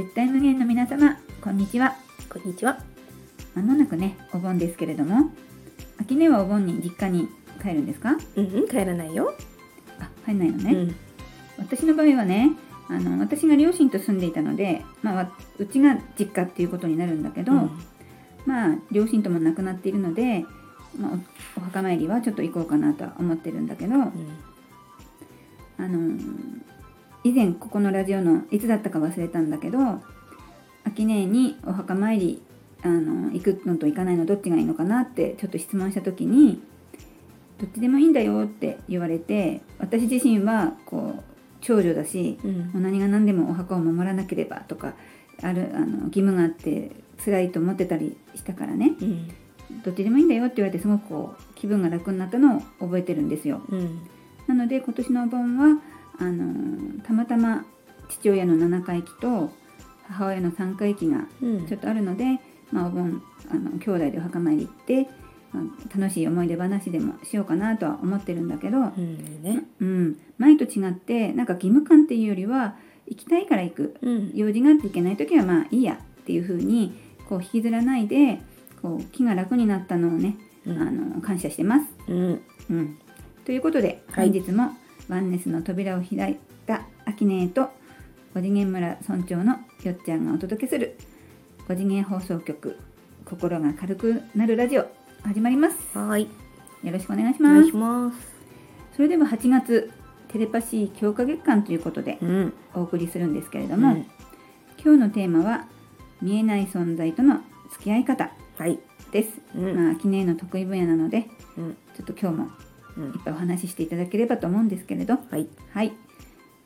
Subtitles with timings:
[0.00, 1.94] 絶対無限の皆様こんにちは
[2.30, 2.78] こんにちは。
[3.54, 5.30] まもなくねお盆ですけれども
[6.00, 7.28] 秋音はお盆に実家に
[7.60, 8.16] 帰るんですか？
[8.34, 9.34] うんうん、帰らないよ。
[9.98, 10.96] あ帰んないのね、うん。
[11.58, 12.52] 私の場合はね
[12.88, 17.70] あの私が両親と住んでいたので、まあわ、うちが実家っていうことになるんだけど、うん
[18.46, 20.46] まあ両親とも亡くなっているので、
[20.98, 21.10] まあ、
[21.58, 26.62] おお墓参りはちょっと行こうかなとは思ってるんだけど、あのー
[27.24, 29.78] 以前ここのラジオのいつだったか忘れたんだけど
[30.84, 32.42] 秋音にお墓参り
[32.82, 36.62] あの行くのと行かないのどっちがいいのかなってちょっと質問した時に
[37.58, 41.22] どっちでもいいんだよって言われて私自身はこう
[41.60, 42.58] 長女だしうん。
[42.68, 44.94] もう何が何でもお墓を守らなければとか
[45.42, 46.90] あるあの義務があって
[47.22, 48.92] 辛いと思ってたりしたからね。
[49.00, 49.28] うん。
[49.84, 53.62] どっちでもいいんだよって言われてすごくこう気分が楽になったのを覚えてるんですよ。
[53.68, 54.00] うん。
[54.46, 55.80] なので今年のお盆は
[56.20, 57.64] あのーたまたま
[58.08, 59.50] 父親の7回忌と
[60.04, 61.66] 母親の3回忌がうん。
[61.66, 62.40] ちょっとあるので、
[62.70, 65.08] まあ、お盆あの兄弟でお墓参り行って、
[65.52, 69.64] まあ楽しい思い出話でもしようかなとは思ってるんだけど、うんね。
[69.80, 72.76] うん、前と違ってなんか義務感っていうよりは
[73.06, 73.96] 行きたいから行く。
[74.02, 74.32] うん。
[74.34, 76.92] 用事があって行けない時はまあいいやっていう風に
[77.28, 78.40] こう引きずらないで
[78.82, 80.78] こう気が楽になったのをね、うん。
[80.78, 81.86] あの感謝してます。
[82.08, 82.42] うん。
[82.70, 82.98] うん、
[83.44, 84.30] ということではい。
[84.30, 84.70] 本日も
[85.10, 87.68] ワンネスの扉を開いた秋音と
[88.32, 90.96] 五次元村村長のよっちゃんがお届けする
[91.66, 92.78] 五次元放送局
[93.24, 94.86] 心が軽くなるラジオ
[95.24, 96.28] 始まりますはーい。
[96.86, 98.16] よろしくお願いしお願いますします。
[98.94, 99.90] それでは8月
[100.28, 102.52] テレパシー強化月間ということでうん。
[102.74, 104.06] お送りするんですけれども、うん
[104.82, 105.66] 今日のテーマは
[106.22, 107.40] 見えない存在との
[107.72, 108.78] 付き合い方はい。
[109.10, 112.50] です、うんまあ秋音の得意分野なのでうんちょっと今日も
[112.96, 115.14] うんいっぱいお話ししていただければと思うんですけれど。
[115.14, 115.46] はい。
[115.72, 115.92] はい。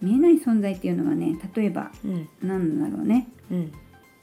[0.00, 2.28] 見えない存在っていうのはね例えばうん。
[2.42, 3.28] 何だろうね。
[3.50, 3.72] うん。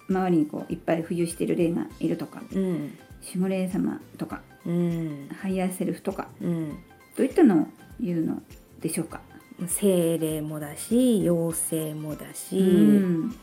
[0.09, 2.97] 周りにこういっぱい浮遊している霊がいるとかうん。
[3.23, 5.29] 守護霊様とかうん。
[5.41, 6.69] ハイヤーセルフとかうん。
[7.15, 7.67] どういったのを
[7.99, 8.41] 言うの
[8.79, 9.21] でしょうか、
[9.67, 13.35] 精霊もだし、妖精もだし、うん。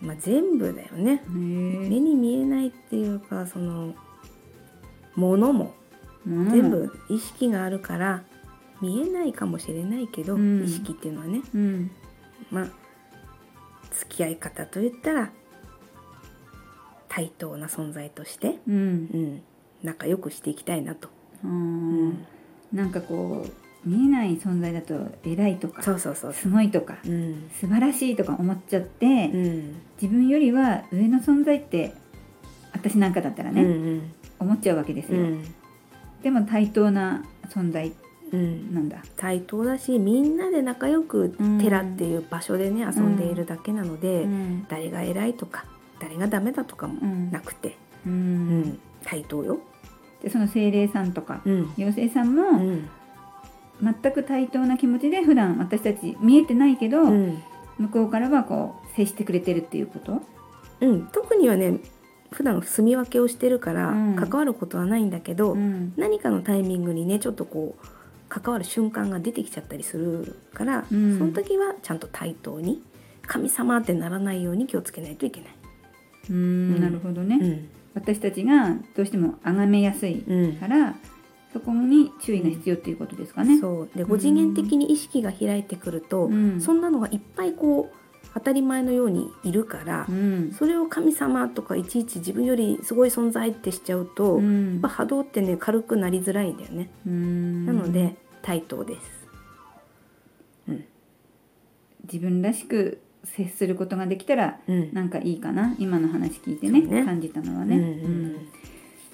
[0.00, 1.22] まあ全部だよね。
[1.28, 3.94] 目に見えないっていうかその
[5.16, 5.70] ものもうん
[6.26, 8.22] 全部意識があるから
[8.80, 10.64] 見えないかもしれないけど、うん。
[10.64, 11.42] 意識っていうのはね。
[11.54, 11.90] うん。
[12.50, 12.66] まあ
[13.92, 15.30] 付き合い方といったら
[17.08, 18.74] 対等な存在として、うん。
[18.74, 19.42] うん、
[19.82, 21.08] 仲良くしていきたいなと、
[21.44, 22.08] ううん。
[22.08, 22.26] ん、
[22.72, 27.50] なんかこう見えない存在だと偉いとかそうそうそうそすごいとかう、うん。
[27.52, 29.76] 素晴らしいとか思っちゃって、うん。
[30.00, 31.94] 自分よりは上の存在って
[32.72, 34.12] 私なんかだったらね、うん。
[34.40, 35.54] 思っちゃうわけですよ、うん
[36.24, 37.92] でも対等な存在
[38.32, 38.74] うん。
[38.74, 39.04] なんだ。
[39.16, 44.66] 対等だしみんなで仲良くうん寺っていう場所でね遊んでいるだけなので、うん。
[44.68, 45.66] 誰が偉いとか
[46.00, 47.30] 誰がダメだとかもうん。
[47.30, 48.60] なくて、ううん。
[48.62, 49.60] ん対等よ。
[50.22, 51.72] でその精霊さんとかうん。
[51.78, 52.88] 妖精さんうもん。
[53.82, 57.42] 全く対等な気持ちで普段私たち見えてないけど、うん。
[57.78, 60.22] 向こうからはこう接してくれてるっていうこと？
[60.80, 61.78] うん、特にはね
[62.34, 64.16] 普段住み分けをしてるからうん。
[64.16, 65.92] 関わることはないんだけど、うん。
[65.96, 67.86] 何かのタイミングにねちょっとこう
[68.28, 71.18] 関わる瞬間が出てきちゃったりするから、うん。
[71.18, 72.82] その時はちゃんと対等に
[73.26, 75.50] 神様ってならないように気をつけないといけない。
[76.30, 76.36] うん。
[76.36, 76.80] うん。
[76.80, 77.68] なるほどね、うん。
[77.94, 80.96] 私たちがどうしても崇めやすいうんから、
[81.52, 83.58] そこに注意が必要っていうことですかね。
[83.60, 86.60] そうで5次元的に意識が開いてくると、うん。
[86.60, 88.03] そんなのがいっぱいこう
[88.34, 90.52] 当たり前のようにいるから、うん。
[90.52, 94.80] それを神様とかいちいち自分よりすごい存在ってしちゃうと、うん。
[94.82, 96.90] ぱ波動ってね軽くなりづらいんだよね。
[97.06, 97.64] うん。
[97.64, 99.28] なので対等です。
[100.68, 100.84] うん。
[102.04, 104.92] 自分らしく接することができたらうん。
[104.92, 105.76] なんかいいかな？
[105.78, 107.04] 今の話聞いてねね。
[107.04, 107.76] 感じたのはね。
[107.76, 108.48] うんうん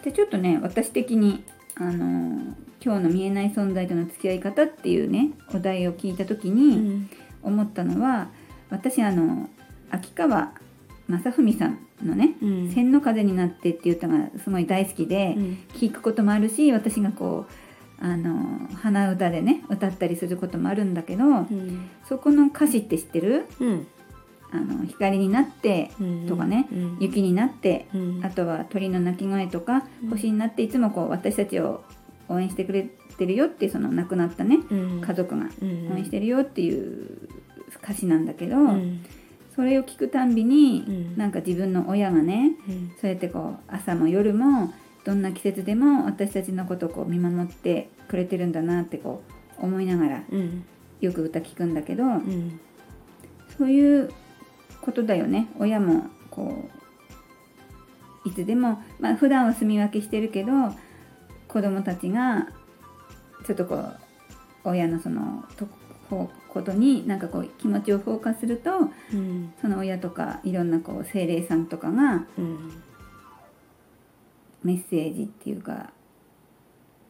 [0.02, 1.44] でちょっとね私的に
[1.74, 7.10] あのー今日の見えない存在との付き合い方っていうねお題を聞いた時うにん。
[7.42, 8.28] 思ったのは、
[8.70, 9.48] 私あの
[9.90, 10.52] 秋川
[11.10, 15.58] 雅文さんのねうん「千の風になって」っていう歌がすごい大好きで、うん。
[15.74, 21.90] 聞くこともあるし私がこうあの鼻歌でね歌ったりすることもあるんだけど、うん。
[22.08, 23.46] そこの歌詞って知ってる？
[23.60, 23.86] うん。
[24.52, 28.20] あの光になってうんとかねうん雪になってうん。
[28.24, 30.10] あとは鳥の鳴き声とかうん。
[30.10, 31.84] 星になっていつもこう私たちを
[32.28, 32.88] 応援してくれ
[33.18, 35.00] てるよっていうその亡くなったねうん。
[35.00, 35.92] 家族がうん。
[35.92, 37.28] 応援してるよっていう
[37.76, 39.04] 歌詞なんだけど、うん。
[39.54, 41.16] それを聞くたんびに、うん。
[41.16, 42.92] なんか自分の親がねうん。
[43.00, 44.72] そうやってこう朝も夜も
[45.04, 49.22] どんな季節でも私たちのことをこう見守ってくれてるんだなってこ
[49.60, 50.64] う思いながらうん。
[51.00, 52.60] よく歌聞くんだけど、うん。
[53.58, 54.10] そういう
[54.80, 55.48] ことだよね。
[55.58, 56.68] 親もこ
[58.24, 60.52] ういつでもまあ普段は住み分けしてるけど
[61.48, 62.48] 子供たちが
[63.46, 63.98] ちょっとこう
[64.64, 65.66] 親のそのと
[66.10, 68.70] こことになんかこう気持ちをフォーカスすると
[69.14, 69.52] うん。
[69.60, 72.82] その親とかいろんなこう精霊さんとかがうん
[74.62, 75.90] メッセージっていうか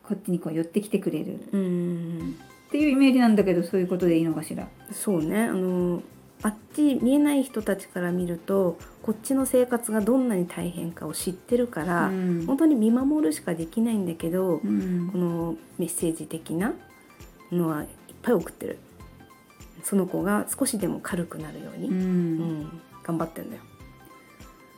[0.05, 1.41] こっちにこう寄ってきてくれる。
[1.53, 2.37] うん
[2.69, 4.69] っていうイメージなんだけどそういうことでいいのかしら？
[4.93, 5.45] そうね。
[5.45, 6.03] あの
[6.43, 12.45] あっち見えない人たちから見るとこっちの生活がどんなに大変かを知ってるから、うん。
[12.47, 15.11] 本当に見守るしかできないんだけど、うん。
[15.11, 16.75] このメッセージ的な
[17.51, 17.89] のはいっ
[18.23, 18.79] ぱい送ってる
[19.83, 23.63] その子が少しでも軽くなるように、ううんん頑張ってんだよ。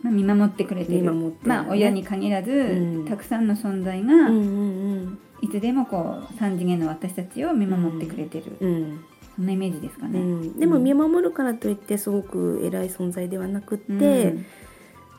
[0.02, 1.02] まあ、見守ってくれてる。
[1.02, 3.04] ねまあ親に限らず、うん。
[3.06, 8.68] たくさんの存在が、うんいつでもこう三次元の私たちを見守ってくれてる、うん。
[8.68, 9.04] うん。
[9.36, 10.20] そんなイメージですかね。
[10.20, 13.96] うん、でも見守るからといってすごく偉い存在ではなくって、う
[14.38, 14.46] ん。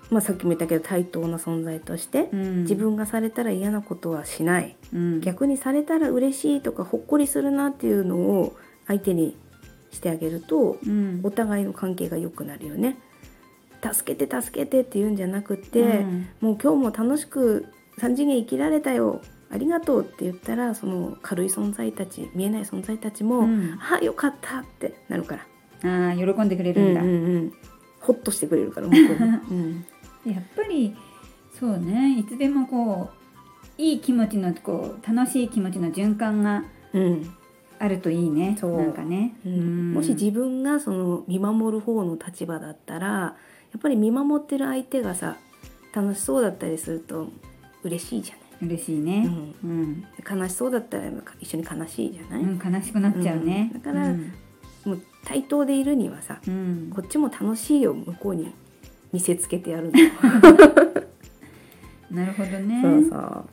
[0.09, 2.61] まあ、さっきも言ったけど対等な存在として、うん。
[2.61, 4.77] 自分がされたら嫌なことはしない。
[4.93, 5.21] うん。
[5.21, 8.55] 逆にされたら嬉しいとかほっこりするなっていうのを
[8.87, 9.37] 相手に
[9.93, 11.21] してあげるとうん。
[11.23, 12.97] お互いの関係が良くなるよね。
[13.81, 16.27] 助けて助けてって言うんじゃなくて、うん。
[16.41, 17.67] もう今日も楽しく
[17.99, 23.77] 3次元生きられたよありがとうって言ったらその軽い存在たち見えない存在たちも、うん。
[23.79, 25.37] あよかったってなるか
[25.83, 27.53] ら、ああ喜んでくれるんだ、うんうんうん。
[27.99, 29.85] ほっとしてくれるから向こうも、 うん。
[30.25, 30.95] やっぱり
[31.59, 32.17] そうね。
[32.19, 33.09] いつでもこ
[33.77, 36.63] ういい気持ちのこう楽しい気持ちの循環が
[36.93, 37.35] うん
[37.83, 38.55] あるといいね。
[38.57, 38.77] そう。
[38.77, 39.93] なんかね、うん。
[39.93, 43.35] もし自分がその見守る方の立場だったらや
[43.77, 45.35] っぱり見守ってる相手がさ
[45.93, 47.27] 楽しそうだったりすると
[47.83, 49.17] 嬉しいじゃ嬉しいね。
[49.17, 53.81] ない、うん、うん、悲しそうだったら一緒に悲しいじゃない、うん悲しくなっちゃうね、うん。
[53.81, 54.31] だからうん。
[54.85, 56.89] もう対等でいるにはさうん。
[56.95, 58.53] こっちも楽しいよ向こうに
[59.11, 59.99] 見せつけてやるの、
[62.09, 62.81] なるほどね。
[62.81, 63.45] そうそう、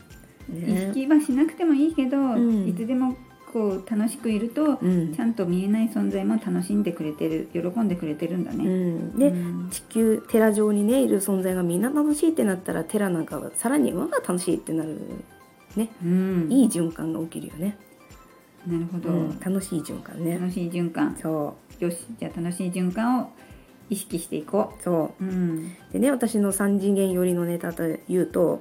[0.57, 2.69] 意ね識はしなくてもいいけど、ん。
[2.69, 3.17] いつでも
[3.53, 5.15] こう楽しくいると、うん。
[5.15, 8.65] ちゃんと見えない存在も楽しんでくれてる喜んでくれてるんだうね。
[8.65, 9.71] ん、で、うん。
[9.71, 14.99] 地球寺上にねいる存在がみんな楽しいってなったら寺なんかはさらにわが楽しいってなる。
[15.77, 16.49] ね、うん。
[16.51, 17.77] いい循環が起きるよね、
[18.67, 20.35] なるほど、うん、楽しい循環ね。
[20.35, 21.17] 楽しい循環。
[21.21, 23.31] そよしじゃあ楽しい循環を
[23.89, 24.73] 意識していこ。
[24.79, 24.83] う。
[24.83, 25.25] そう。
[25.25, 28.61] うん、うでね私の三次元寄りのネタというと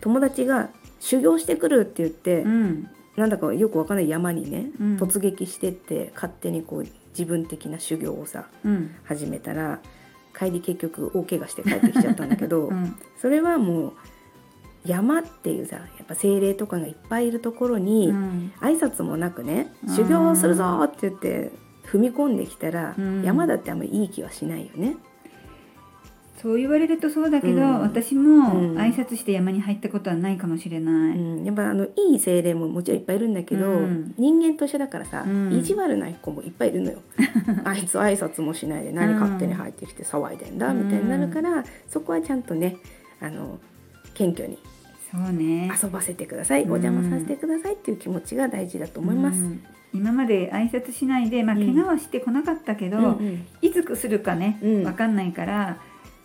[0.00, 0.70] 友達が
[1.00, 4.96] 修行してくるって言って、うん、なんだかよくわかんない山にね、うん。
[4.96, 9.80] 突撃してって勝手にこう自分的な修行をさうん、始めたら
[10.36, 13.92] 帰り結局大怪我して帰ってきちゃったんだけど、 うん、それはもう
[14.84, 21.52] 山っていうさやっぱ精霊とかがいっぱいいるところに、うん、挨拶もなくね修行をするぞって言って
[21.86, 23.22] 踏み込んできたら、うん。
[23.22, 24.96] 山だってあんまりいい気はしないよね。
[26.44, 27.80] そう言われるとそうだけど、うん。
[27.80, 28.76] 私もうん。
[28.76, 31.16] 挨拶して山に入ったことはないかもしれない。
[31.16, 34.14] うん、やっぱあのいい精霊ももちろんいっぱいいるんだけど、うん。
[34.18, 35.54] 人間と一緒だからさ、うん。
[35.54, 36.98] 意地悪な子もいっぱいいるのよ。
[37.64, 42.76] あいつ挨拶もしないで何勝手に入ってきて騒いでんだ、みたいになるからそこはちゃんとね
[43.22, 43.58] あの
[44.12, 44.58] 謙虚に
[45.10, 45.72] そうね。
[45.82, 46.72] 遊ばせてください、うん。
[46.72, 49.40] お邪魔させてくださいっていう気持ちが大事だと思います。
[49.40, 49.64] うん。
[49.94, 51.74] 今まで挨拶しないで、まあ、うん。
[51.74, 53.46] 怪我はしてこなかったけど、うんうん。
[53.62, 54.82] いつするかね、うん。
[54.84, 55.78] わかんないから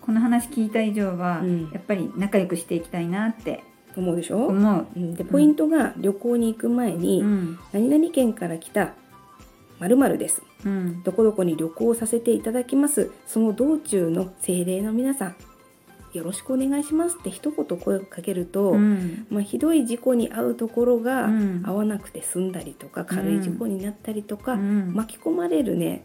[0.10, 1.70] この話聞いた以上は、うん。
[1.72, 3.64] やっぱり仲良くしていきたいなって
[3.96, 4.88] 思うでしょ、思う。
[4.96, 7.60] うん、でポイントが旅行に行く前に、うん。
[7.72, 8.96] 何々県から来た
[9.78, 10.42] 〇〇です。
[10.66, 11.04] うん。
[11.04, 13.12] どこどこに旅行させていただきます。
[13.28, 15.36] その道中の精霊の皆さん
[16.14, 19.28] よろしくお願いしますって一言声をかけると、うん。
[19.30, 21.62] まあ、ひどい事故に遭うところがうん。
[21.64, 24.92] 合わなくて済んだりとか、軽い事故になったりとか、うん。
[24.96, 26.04] 巻き込まれるね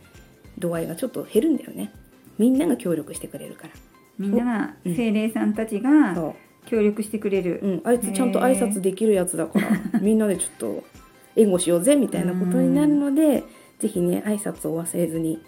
[0.58, 1.90] 度合いがちょっと減るんだよね。
[2.38, 3.70] みんなが協力してくれるから
[4.18, 7.61] みんな精霊さんたちがそ協力してくれる。
[7.62, 10.85] う、うん、あいつちゃんと挨拶できるやつだからみんなでちょっと
[11.37, 13.44] 援護しようぜみたいなことになるので、
[13.78, 15.42] ぜひね挨拶を忘れずに。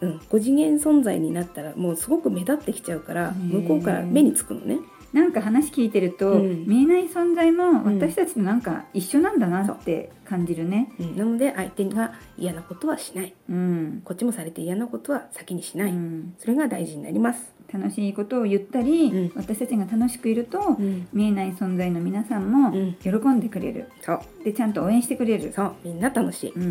[0.00, 4.78] うん、5次元存在になったらもうすごく目立ってきちゃうから向こうから目につくのね。
[5.12, 6.66] なんか話聞いてると、うん。
[6.66, 7.98] 見えない存在もうん。
[7.98, 10.92] 私たちとなんか一緒なんだなって感じるね。
[11.00, 13.34] うん、なので相手が嫌なことはしない。
[13.48, 14.02] うん。
[14.04, 16.34] こっちもされて嫌なことは先にしない、うん。
[16.38, 17.52] それが大事になります。
[17.72, 19.32] 楽しいことを言ったり、うん。
[19.34, 22.94] 私たちが楽しくいると、うん、見えない存在の皆さんもうん。
[22.94, 24.20] 喜んでくれる、そう。
[24.44, 25.74] でちゃんと応援してくれる、そう。
[25.84, 26.52] みんな楽しい。
[26.54, 26.62] うん。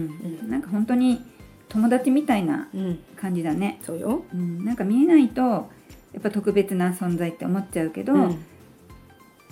[0.44, 0.50] うん。
[0.50, 1.22] なんか本当に
[1.70, 4.24] 友達みたいなうん、感じだね、そうよ。
[4.34, 5.70] うん、なんか見えないと
[6.14, 8.46] やっぱ特別な存在って思っちゃうけど、うん。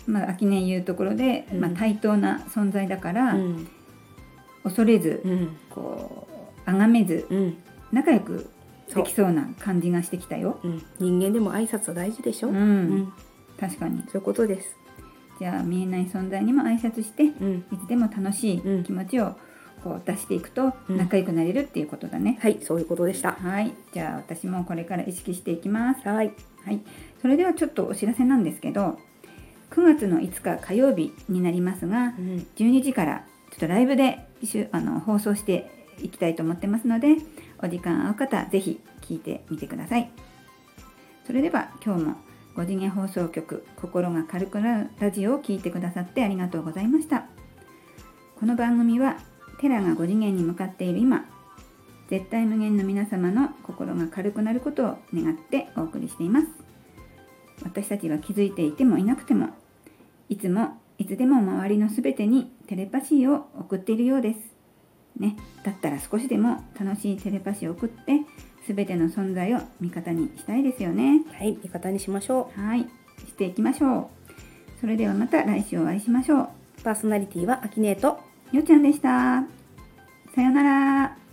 [0.08, 1.60] まあ秋音言うところで、うん。
[1.60, 3.68] まあ、対等な存在だから、うん。
[4.64, 5.58] 恐れずうん。
[5.70, 6.28] こ
[6.66, 7.58] う崇めずうん。
[7.92, 8.50] 仲良く
[8.94, 10.60] できそうな感じがしてきたよ。
[10.64, 13.14] うん、人間でも挨拶は大事でしょ、うん、うん。
[13.60, 14.02] 確かに。
[14.04, 14.76] そういうことです、
[15.40, 18.84] じゃあ見えない存在にも挨拶してうん、いつでも楽しいうん。
[18.84, 19.36] 気持ちを
[19.84, 20.98] こう出していくとうん。
[20.98, 23.34] 仲良くなれるっていうことだね、はいそういうことでした。
[23.34, 23.74] はい。
[23.94, 26.08] じゃあ私もこれから意識していきます。
[26.08, 26.32] はい。
[26.66, 26.82] はい。
[27.22, 29.00] それではちょっとお知らせなんですけど
[29.72, 32.48] 9月の5日火曜日になりますがうん。
[32.56, 34.20] 12時からちょっとライブで
[34.72, 37.16] あの放送していきたいと思ってますので
[37.60, 40.10] お時間合う方ぜひ聞いてみてください。
[41.26, 42.16] それでは今日も
[42.56, 47.26] 5次元放送局心が軽くなるラジオを聞いてくださってありがとうございました。
[48.40, 49.18] この番組は
[49.60, 51.26] テラが5次元に向かっている今
[52.10, 56.48] 絶対無限の皆様の心が軽くなることを願ってお送りしています
[57.64, 59.50] 私たちは気づいていてもいなくても
[60.30, 64.40] いつもいつでも周りのすべてにテレパシーを送っているようです。
[65.20, 68.22] ね、だったら少しでも楽しいテレパシーを送って
[68.66, 71.24] すべての存在を味方にしたいですよね。
[71.34, 72.82] はい味方にしましょはい、
[73.26, 74.80] していきましょう。
[74.80, 76.42] それではまた来週お会いしましょう。
[76.44, 76.48] う
[76.84, 78.20] パーソナリティはアキネート
[78.54, 79.44] よちゃんでした。
[80.34, 81.27] さようなら。